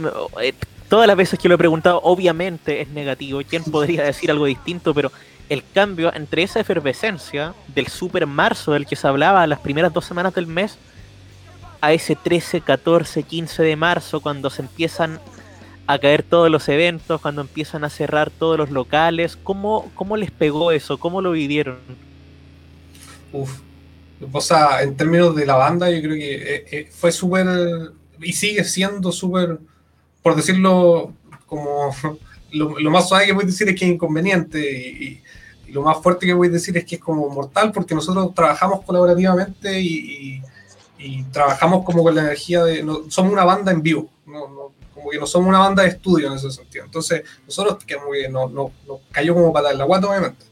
[0.89, 3.41] Todas las veces que lo he preguntado, obviamente es negativo.
[3.47, 4.93] ¿Quién podría decir algo distinto?
[4.93, 5.11] Pero
[5.49, 10.05] el cambio entre esa efervescencia del super marzo del que se hablaba las primeras dos
[10.05, 10.77] semanas del mes
[11.79, 15.19] a ese 13, 14, 15 de marzo, cuando se empiezan
[15.87, 19.37] a caer todos los eventos, cuando empiezan a cerrar todos los locales?
[19.43, 20.99] ¿Cómo, cómo les pegó eso?
[20.99, 21.77] ¿Cómo lo vivieron?
[23.33, 23.59] Uf.
[24.31, 27.47] O sea, en términos de la banda, yo creo que eh, eh, fue súper,
[28.21, 29.59] y sigue siendo súper,
[30.21, 31.13] por decirlo
[31.45, 31.95] como,
[32.51, 35.23] lo, lo, más suave que a decir es que es inconveniente, y, y,
[35.67, 38.83] y, lo más fuerte que a decir es que es como mortal, porque nosotros trabajamos
[38.85, 40.41] colaborativamente y,
[41.03, 42.83] y trabajamos como con la energía de.
[42.83, 45.89] No, somos una banda en vivo, no, no, como que no somos una banda de
[45.89, 46.85] estudio en ese sentido.
[46.85, 50.45] Entonces, nosotros que muy bien, no, no, no cayó como para la guata, obviamente.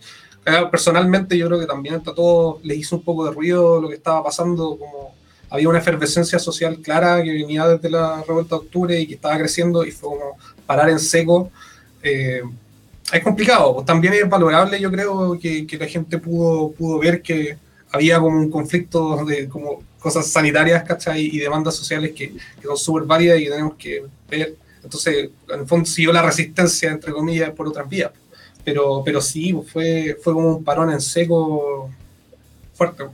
[0.71, 3.95] Personalmente, yo creo que también a todos les hizo un poco de ruido lo que
[3.95, 5.13] estaba pasando, como
[5.49, 9.37] había una efervescencia social clara que venía desde la revuelta de octubre y que estaba
[9.37, 11.51] creciendo y fue como parar en seco.
[12.03, 12.43] Eh,
[13.11, 17.57] es complicado, pues también es valorable, yo creo, que, la gente pudo, pudo ver que
[17.91, 21.25] había como un conflicto de como cosas sanitarias, ¿cachai?
[21.25, 24.55] Y demandas sociales que, que son súper válidas y tenemos que ver.
[24.83, 28.11] Entonces, en el fondo siguió la resistencia, entre comillas, por otras vías.
[28.69, 31.89] Pero, pero sí, fue, fue como un parón en seco
[32.73, 33.05] fuerte.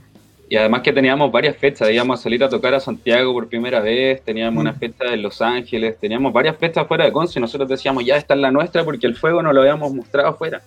[0.50, 3.80] Y además que teníamos varias fechas, íbamos a salir a tocar a Santiago por primera
[3.80, 4.66] vez, teníamos mm.
[4.66, 8.18] una fecha en Los Ángeles, teníamos varias fechas fuera de Conce y nosotros decíamos, ya
[8.18, 10.60] esta es la nuestra porque el fuego no lo habíamos mostrado afuera.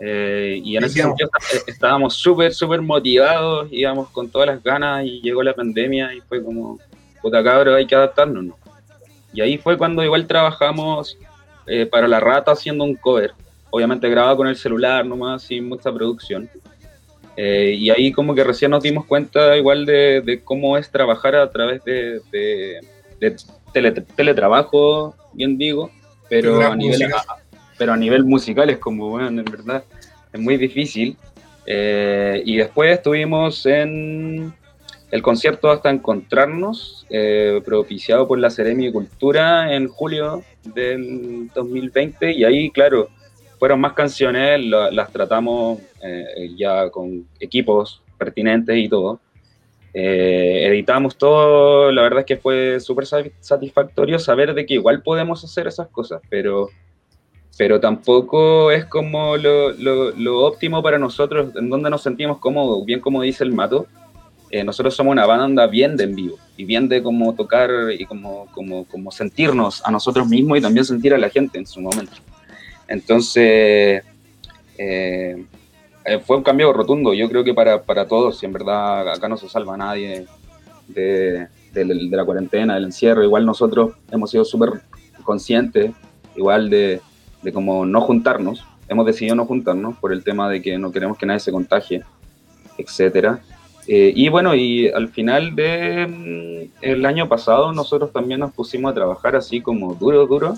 [0.00, 1.28] Eh, y en ese sentido
[1.66, 6.42] estábamos súper, súper motivados, íbamos con todas las ganas y llegó la pandemia y fue
[6.42, 6.78] como,
[7.20, 8.42] puta cabrón, hay que adaptarnos.
[8.42, 8.56] ¿no?
[9.34, 11.18] Y ahí fue cuando igual trabajamos
[11.66, 13.32] eh, para La Rata haciendo un cover,
[13.72, 16.48] obviamente grabado con el celular nomás, sin mucha producción.
[17.36, 21.34] Eh, y ahí como que recién nos dimos cuenta igual de, de cómo es trabajar
[21.34, 22.80] a través de, de,
[23.18, 23.36] de
[23.72, 25.90] tele, teletrabajo, bien digo,
[26.28, 27.38] pero a nivel, a,
[27.78, 29.82] pero a nivel musical es como, bueno, en verdad
[30.32, 31.16] es muy difícil.
[31.64, 34.52] Eh, y después estuvimos en
[35.10, 42.32] el concierto hasta encontrarnos, eh, propiciado por la Seremi de Cultura en julio del 2020,
[42.32, 43.08] y ahí, claro,
[43.62, 49.20] fueron más canciones, la, las tratamos eh, ya con equipos pertinentes y todo.
[49.94, 55.44] Eh, editamos todo, la verdad es que fue súper satisfactorio saber de que igual podemos
[55.44, 56.70] hacer esas cosas, pero
[57.56, 62.84] pero tampoco es como lo, lo, lo, óptimo para nosotros, en donde nos sentimos cómodos,
[62.84, 63.86] bien como dice el Mato.
[64.50, 68.06] Eh, nosotros somos una banda bien de en vivo y bien de como tocar y
[68.06, 71.80] como, como, como sentirnos a nosotros mismos y también sentir a la gente en su
[71.80, 72.14] momento.
[72.88, 74.02] Entonces,
[74.78, 75.44] eh,
[76.04, 79.28] eh, fue un cambio rotundo, yo creo que para, para todos, y en verdad acá
[79.28, 80.26] no se salva nadie
[80.88, 84.82] de, de, de la cuarentena, del encierro, igual nosotros hemos sido súper
[85.24, 85.92] conscientes,
[86.36, 87.00] igual de,
[87.42, 91.16] de como no juntarnos, hemos decidido no juntarnos por el tema de que no queremos
[91.16, 92.02] que nadie se contagie,
[92.78, 93.40] etcétera.
[93.86, 98.94] Eh, y bueno, y al final del el año pasado nosotros también nos pusimos a
[98.94, 100.54] trabajar así como duro, duro,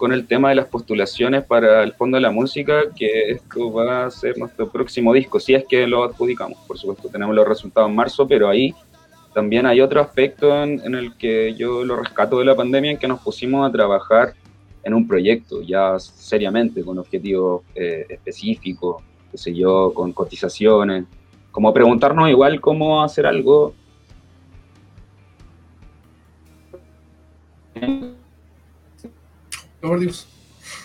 [0.00, 4.06] con el tema de las postulaciones para el Fondo de la Música, que esto va
[4.06, 7.90] a ser nuestro próximo disco, si es que lo adjudicamos, por supuesto, tenemos los resultados
[7.90, 8.74] en marzo, pero ahí
[9.34, 13.06] también hay otro aspecto en, el que yo lo rescato de la pandemia, en que
[13.06, 14.32] nos pusimos a trabajar
[14.82, 21.04] en un proyecto ya seriamente, con objetivos eh, específicos, qué sé yo, con cotizaciones,
[21.50, 23.74] como preguntarnos igual cómo hacer algo.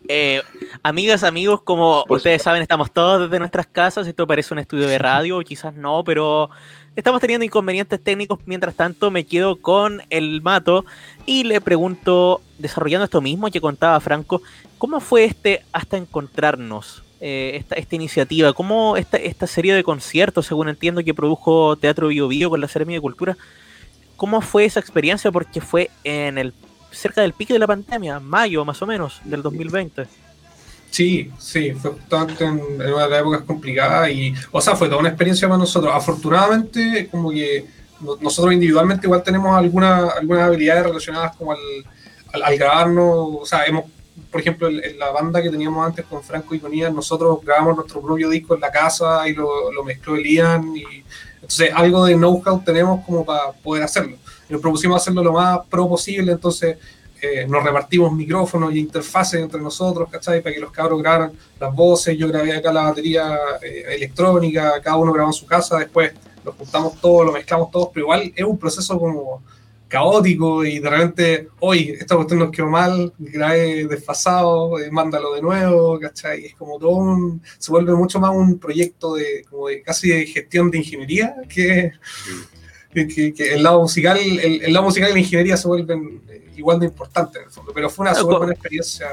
[0.10, 0.42] Eh,
[0.84, 4.06] amigas, amigos, como Por ustedes saben, estamos todos desde nuestras casas.
[4.06, 6.50] Esto parece un estudio de radio, quizás no, pero
[6.98, 8.39] estamos teniendo inconvenientes técnicos.
[8.46, 10.84] Mientras tanto, me quedo con el mato
[11.26, 14.42] y le pregunto, desarrollando esto mismo que contaba Franco,
[14.78, 17.02] ¿cómo fue este hasta encontrarnos?
[17.26, 22.10] eh, esta, esta iniciativa, cómo esta, esta serie de conciertos, según entiendo, que produjo Teatro
[22.10, 23.38] Bio Bio con la Seremia de Cultura,
[24.18, 25.32] ¿cómo fue esa experiencia?
[25.32, 26.54] Porque fue en el
[26.94, 30.08] cerca del pique de la pandemia, mayo más o menos del 2020.
[30.90, 35.00] Sí, sí, fue justamente en, una de las épocas complicadas y, o sea, fue toda
[35.00, 35.92] una experiencia para nosotros.
[35.94, 37.66] Afortunadamente, como que
[38.00, 43.08] no- nosotros individualmente igual tenemos alguna, algunas habilidades relacionadas como al, grabarnos,
[43.42, 43.86] o sea, hemos,
[44.30, 48.02] por ejemplo, en, la banda que teníamos antes con Franco y con nosotros grabamos nuestro
[48.02, 50.84] propio disco en la casa y lo, lo mezcló el Ian y
[51.36, 54.18] entonces algo de know-how tenemos como para poder hacerlo.
[54.50, 56.78] Nos propusimos hacerlo lo más pro posible, entonces
[57.22, 60.42] eh, nos repartimos micrófonos y interfaces entre nosotros, ¿cachai?
[60.42, 64.98] Para que los cabros grabaran las voces, yo grabé acá la batería eh, electrónica, cada
[64.98, 66.12] uno grabó en su casa, después
[66.44, 69.42] lo juntamos todo, lo mezclamos todos, pero igual es un proceso como
[69.88, 75.42] caótico y de repente, hoy esta cuestión nos quedó mal, grabé desfasado, eh, mándalo de
[75.42, 76.46] nuevo, ¿cachai?
[76.46, 80.26] Es como todo un, se vuelve mucho más un proyecto de, como de casi de
[80.26, 81.92] gestión de ingeniería que,
[82.94, 86.22] que, que- que el lado musical, el, el lado musical y la ingeniería se vuelven
[86.30, 89.08] eh, igual de importantes en el fondo, pero fue una Claro, súper buena experiencia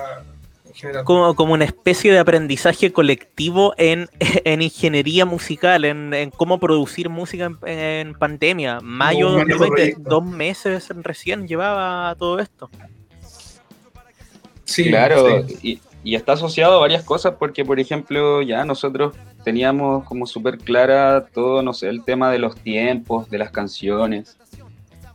[0.66, 1.04] en general.
[1.04, 4.08] Como, como una especie de aprendizaje colectivo en,
[4.44, 8.80] en ingeniería musical, en, en cómo producir música en, en pandemia.
[8.82, 10.10] Mayo Un manejo 2020, proyecto.
[10.10, 12.70] dos meses recién llevaba todo esto.
[14.64, 15.80] Sí, claro, sí.
[16.02, 21.26] Y, está asociado a varias cosas porque, por ejemplo, ya nosotros teníamos como súper clara
[21.32, 24.36] todo, no sé, el tema de los tiempos, de las canciones,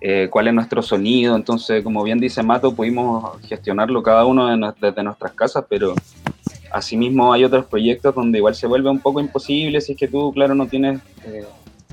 [0.02, 4.74] eh, cuál es nuestro sonido, entonces, como bien dice Mato, pudimos gestionarlo cada uno de
[4.80, 5.96] desde nuestras casas, pero
[6.72, 10.32] asimismo hay otros proyectos donde igual se vuelve un poco imposible si es que tú,
[10.34, 11.46] claro, no tienes eh,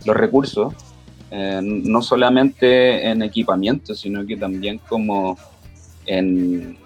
[0.05, 0.75] los recursos,
[1.31, 5.39] eh, no solamente en equipamiento, sino que también como
[6.05, 6.77] en,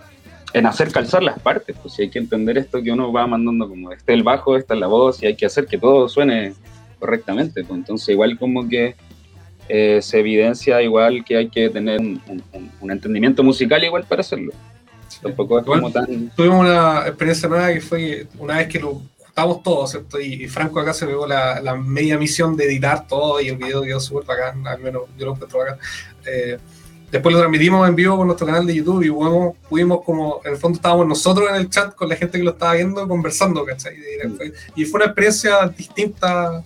[0.52, 3.68] en hacer calzar las partes, pues si hay que entender esto que uno va mandando
[3.68, 6.54] como este el bajo, esta es la voz, y hay que hacer que todo suene
[6.98, 8.94] correctamente, pues entonces igual como que
[9.68, 14.20] eh, se evidencia igual que hay que tener un, un- un entendimiento musical igual para
[14.20, 14.52] hacerlo,
[15.22, 16.30] tampoco es Igual como tan...
[16.30, 20.20] Tuvimos una experiencia nueva que fue una vez que lo juntamos todos, ¿cierto?
[20.20, 23.56] Y, y Franco acá se pegó la, la media misión de editar todo y el
[23.56, 25.78] video quedó súper bacán, al menos yo lo encuentro bacán.
[26.26, 26.58] Eh,
[27.10, 30.52] después lo transmitimos en vivo por nuestro canal de YouTube y pudimos, pudimos como, en
[30.52, 33.64] el fondo estábamos nosotros en el chat con la gente que lo estaba viendo conversando,
[33.64, 33.94] ¿cachai?
[34.74, 36.62] Y, y fue una experiencia distinta.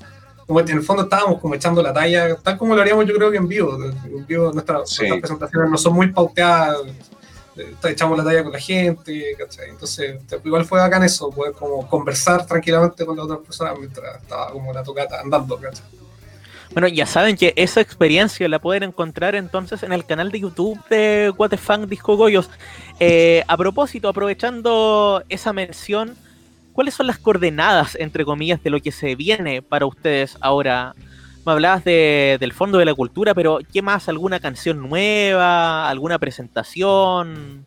[0.46, 3.31] Como en el fondo estábamos como echando la talla, tal como lo haríamos yo creo
[3.31, 3.79] que en vivo.
[3.85, 5.03] En vivo nuestras, Sí.
[5.03, 6.76] nuestras presentaciones no son muy pauteadas,
[7.57, 9.70] eh, echamos la talla con la gente, ¿cachai?
[9.70, 14.50] Entonces, igual fue bacán eso, poder como conversar tranquilamente con las otras personas mientras estaba
[14.50, 15.85] como la tocata andando, ¿cachai?
[16.73, 20.79] Bueno, ya saben que esa experiencia la pueden encontrar entonces en el canal de YouTube
[20.89, 22.49] de What the Funk Disco Goyos.
[23.01, 26.15] Eh, a propósito, aprovechando esa mención,
[26.73, 30.95] ¿cuáles son las coordenadas, entre comillas, de lo que se viene para ustedes ahora?
[31.45, 34.09] Me hablabas de- del Fondo de la Cultura, pero ¿qué más?
[34.09, 35.89] ¿Alguna canción nueva?
[35.89, 37.66] ¿Alguna presentación?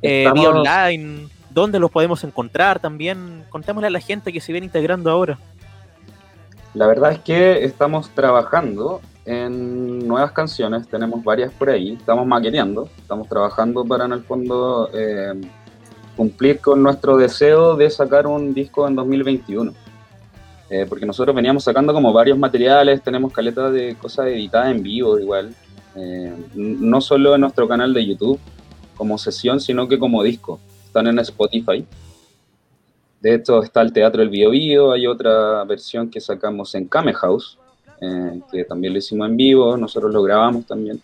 [0.00, 1.28] Eh, ¿Vía online?
[1.50, 3.44] ¿Dónde los podemos encontrar también?
[3.48, 5.38] Contémosle a la gente que se viene integrando ahora.
[6.74, 12.88] La verdad es que estamos trabajando en nuevas canciones, tenemos varias por ahí, estamos maqueteando,
[12.98, 15.40] estamos trabajando para en el fondo eh,
[16.16, 19.72] cumplir con nuestro deseo de sacar un disco en 2021.
[20.70, 25.18] Eh, porque nosotros veníamos sacando como varios materiales, tenemos caleta de cosas editadas en vivo
[25.18, 25.54] igual,
[25.94, 28.40] eh, no solo en nuestro canal de YouTube
[28.96, 31.84] como sesión, sino que como disco, están en Spotify.
[33.24, 37.14] De hecho está el Teatro El Bio Bio, hay otra versión que sacamos en Kame
[37.14, 37.58] House,
[37.98, 41.00] eh, que también lo hicimos en vivo, nosotros lo grabamos también.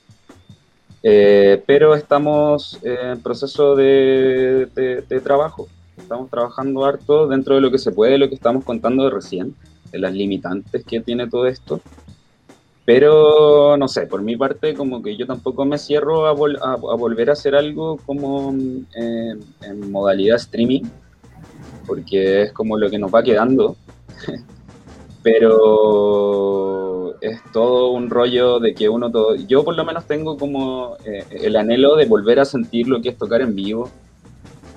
[1.02, 4.66] Eh, pero estamos en proceso de,
[5.08, 5.66] de, trabajo,
[5.96, 9.54] estamos trabajando harto dentro de lo que se puede, lo que estamos contando de recién,
[9.90, 11.80] de las limitantes que tiene todo esto.
[12.84, 17.30] Pero no sé, por mi parte, como que yo tampoco me cierro a, a, volver
[17.30, 18.54] a hacer algo como
[18.94, 20.82] eh, en modalidad streaming,
[21.90, 23.74] porque es como lo que nos va quedando.
[25.24, 29.34] Pero es todo un rollo de que uno todo.
[29.34, 33.08] Yo, por lo menos, tengo como eh, el anhelo de volver a sentir lo que
[33.08, 33.90] es tocar en vivo,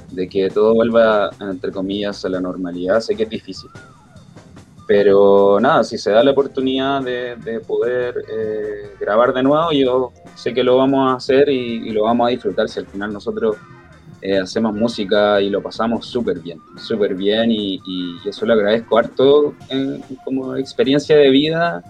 [0.09, 2.99] de que todo vuelva, entre comillas, a la normalidad.
[2.99, 3.69] Sé que es difícil
[4.85, 10.53] pero nada, si se da la oportunidad de, poder eh, grabar de nuevo, yo sé
[10.53, 12.67] que lo vamos a hacer y, lo vamos a disfrutar.
[12.67, 13.55] Si al final nosotros
[14.25, 17.77] eh, hacemos música y lo pasamos súper bien, súper bien y,
[18.25, 19.53] eso lo agradezco harto
[20.23, 21.83] como experiencia de vida,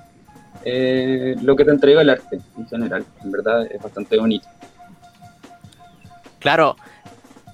[0.66, 3.06] eh, lo que te entrega el arte en general.
[3.24, 4.48] En verdad es bastante bonito.
[6.40, 6.76] Claro,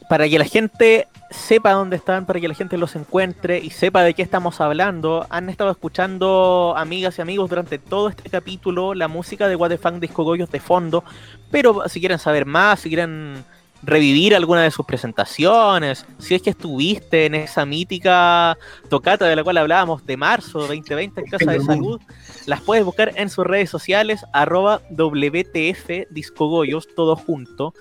[0.07, 4.03] para que la gente sepa dónde están, para que la gente los encuentre y sepa
[4.03, 5.27] de qué estamos hablando.
[5.29, 9.77] Han estado escuchando, amigas y amigos, durante todo este capítulo la música de What the
[9.77, 11.03] Funk Disco Goyos de fondo.
[11.51, 13.43] Pero si quieren saber más, si quieren
[13.83, 18.57] revivir alguna de sus presentaciones, si es que estuviste en esa mítica
[18.89, 22.01] tocata de la cual hablábamos de marzo 2020 en Casa de Salud,
[22.45, 27.73] las puedes buscar en sus redes sociales, arroba WTF Discogoyos, todo junto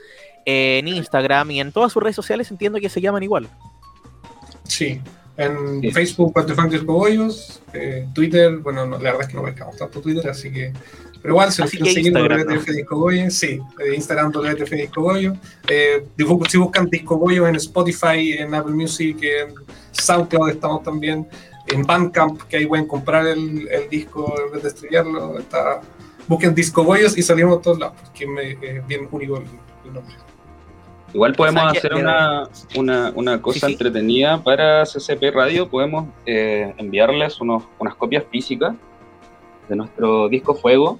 [0.44, 3.48] en Instagram y en todas sus redes sociales entiendo que se llaman igual.
[4.64, 5.00] Sí,
[5.38, 6.54] en Facebook, What the
[7.72, 10.72] eh, Twitter, bueno, la verdad es que no marcamos tanto Twitter, así que.
[11.20, 15.34] Pero igual, si nos quieren seguir en WTF Discogoyo, sí, eh, Instagram WTF Discogoyo.
[15.68, 16.04] Eh,
[16.48, 19.54] si buscan Discogoyo en Spotify, en Apple Music, en
[19.92, 21.26] SoundCloud estamos también,
[21.66, 25.38] en Bandcamp, que ahí pueden comprar el, el disco en vez de estrellarlo.
[25.38, 25.80] Está,
[26.28, 28.24] busquen Discogoyos y salimos todos lados, porque
[28.62, 30.14] es bien único el nombre.
[31.14, 35.68] Igual podemos hacer una, una, una, cosa entretenida para CCP Radio.
[35.68, 38.74] Podemos eh, enviarles unos, unas copias físicas
[39.68, 40.98] de nuestro disco Fuego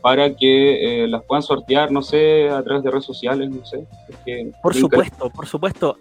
[0.00, 3.86] para que eh, las puedan sortear, no sé, a través de redes sociales, no sé.
[4.62, 5.98] por supuesto, por supuesto.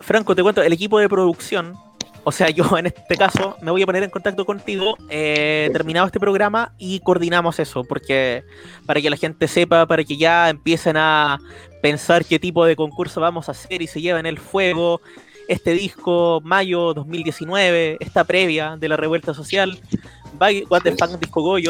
[0.00, 1.76] Franco, te cuento, el equipo de producción
[2.24, 6.06] o sea, yo en este caso me voy a poner en contacto contigo eh, terminado
[6.06, 8.44] este programa y coordinamos eso, porque
[8.86, 11.40] para que la gente sepa, para que ya empiecen a
[11.82, 15.00] pensar qué tipo de concurso vamos a hacer y se lleven el fuego.
[15.48, 19.80] Este disco, mayo 2019, esta previa de la revuelta social,
[20.38, 21.60] What the Disco.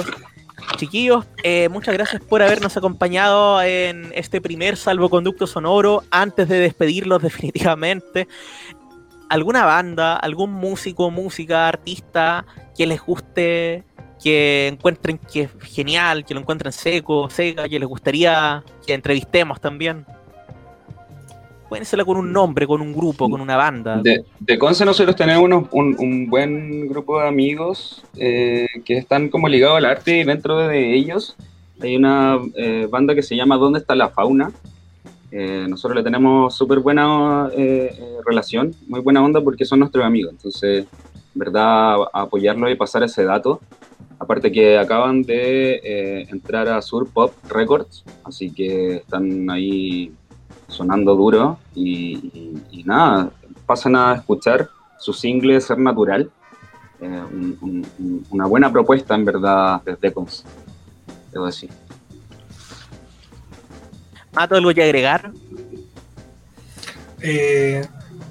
[0.76, 6.02] Chiquillos, eh, muchas gracias por habernos acompañado en este primer salvoconducto sonoro.
[6.10, 8.28] Antes de despedirlos definitivamente,
[9.28, 12.44] alguna banda, algún músico, música, artista
[12.76, 13.84] que les guste,
[14.22, 19.60] que encuentren que es genial, que lo encuentren seco, seca, que les gustaría que entrevistemos
[19.60, 20.06] también.
[21.82, 24.00] Serlo con un nombre, con un grupo, con una banda.
[24.02, 29.78] De, de Conce nosotros tenemos un, buen grupo de amigos eh, que están como ligados
[29.78, 31.36] al arte y dentro de ellos
[31.80, 34.52] hay una eh, banda que se llama ¿Dónde está la fauna?
[35.30, 37.48] Eh, nosotros le tenemos súper buena
[38.26, 40.32] relación, muy buena onda porque son nuestros amigos.
[40.32, 40.86] Entonces,
[41.34, 43.60] en verdad, apoyarlos y pasar ese dato.
[44.18, 50.12] Aparte que acaban de entrar a Sur Pop Records, así que están ahí
[50.72, 53.30] sonando duro y, nada,
[53.66, 54.68] pasan a escuchar
[54.98, 56.30] su single Ser Natural.
[58.30, 60.44] una buena propuesta en verdad desde Cons,
[61.32, 61.70] debo decir.
[64.32, 65.30] ¿Mato algo que agregar?
[67.20, 67.86] Eh,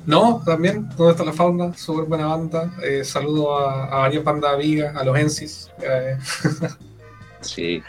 [0.06, 1.74] no, también, ¿dónde está la fauna?
[1.76, 2.74] Súper buena banda.
[2.84, 5.72] Eh, saludo a, a varias bandas amigas, a los Ensis.
[5.82, 6.18] Eh.
[7.42, 7.84] sí.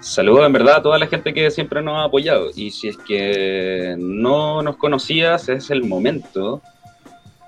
[0.00, 2.50] Saludo en verdad a toda la gente que siempre nos ha apoyado.
[2.54, 6.62] Y si es que no nos conocías, es el momento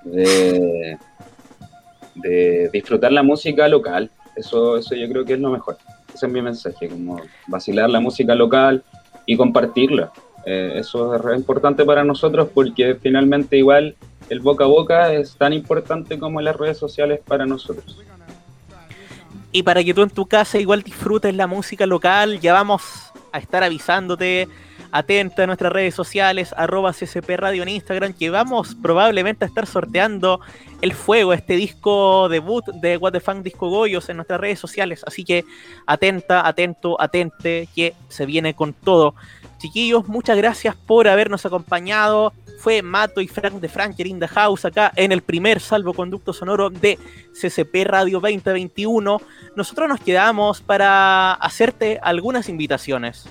[0.03, 0.97] de,
[2.15, 4.09] de disfrutar la música local.
[4.35, 5.77] Eso, eso yo creo que es lo mejor.
[6.13, 8.83] Ese es mi mensaje, como vacilar la música local,
[9.25, 10.11] y compartirla.
[10.45, 13.95] Eh, eso es importante para nosotros porque finalmente igual
[14.29, 17.97] el boca a boca es tan importante como las redes sociales para nosotros.
[19.55, 23.37] Y para que tú en tu casa igual disfrutes la música local, ya vamos a
[23.37, 24.47] estar avisándote,
[24.91, 29.67] atenta a nuestras redes sociales, arroba CCP Radio en Instagram, que vamos probablemente a estar
[29.67, 30.41] sorteando
[30.81, 35.03] el fuego, este disco debut de What the Funk Disco Goyos en nuestras redes sociales.
[35.05, 35.45] Así que
[35.85, 39.13] atenta, atento, atente, que se viene con todo.
[39.63, 42.33] Chiquillos, muchas gracias por habernos acompañado.
[42.59, 46.69] Fue Mato y Frank de Franker in the House acá en el primer salvoconducto sonoro
[46.69, 46.99] de
[47.31, 49.21] CCP Radio 2021.
[49.55, 53.25] Nosotros nos quedamos para hacerte algunas invitaciones.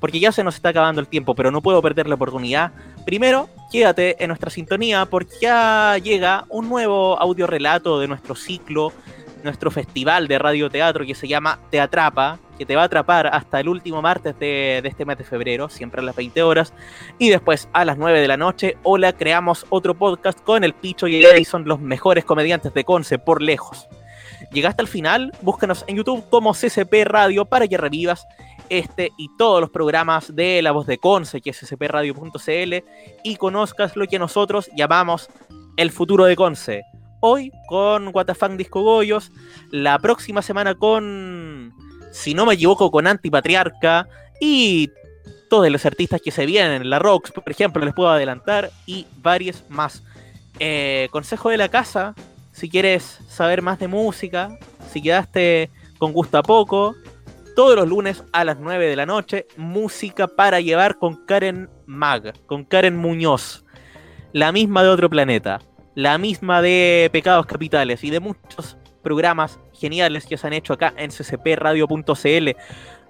[0.00, 2.72] Porque ya se nos está acabando el tiempo, pero no puedo perder la oportunidad.
[3.04, 8.94] Primero, quédate en nuestra sintonía porque ya llega un nuevo audio relato de nuestro ciclo
[9.44, 13.60] nuestro festival de radioteatro que se llama Te Atrapa, que te va a atrapar hasta
[13.60, 16.74] el último martes de, este mes de febrero, siempre a las 20 horas.
[17.18, 21.06] Y después a las 9 de la noche, hola, creamos otro podcast con el Picho
[21.06, 23.88] y el Edison, los mejores comediantes de Conce, por lejos.
[24.52, 28.26] Llegaste al final, búscanos en YouTube como CCP Radio para que revivas
[28.70, 32.84] este y todos los programas de La Voz de Conce, que es scpradio.cl,
[33.24, 35.30] y conozcas lo que nosotros llamamos
[35.76, 36.82] el futuro de Conce
[37.20, 39.32] hoy con WTF Disco Goyos,
[39.70, 41.74] la próxima semana con,
[42.10, 44.08] si no me equivoco, con Antipatriarca
[44.40, 44.90] y
[45.48, 49.64] todos los artistas que se vienen, la Rocks, por ejemplo, les puedo adelantar, y varios
[49.68, 50.02] más.
[50.58, 52.14] Eh, consejo de la casa,
[52.52, 54.58] si quieres saber más de música,
[54.90, 56.94] si quedaste con gusto a poco,
[57.56, 62.34] todos los lunes a las 9 de la noche, música para llevar con Karen Mag,
[62.46, 63.64] con Karen Muñoz,
[64.32, 65.60] la misma de otro planeta
[65.98, 70.94] la misma de Pecados Capitales y de muchos programas geniales que se han hecho acá
[70.96, 72.50] en ccpradio.cl.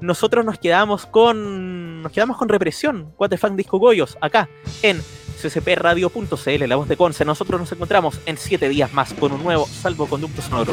[0.00, 4.48] Nosotros nos quedamos con nos quedamos con represión, Fan Disco Goyos, acá
[4.82, 5.00] en
[5.40, 7.24] ccpradio.cl, la voz de Conce.
[7.24, 10.72] Nosotros nos encontramos en siete días más con un nuevo salvoconducto sonoro.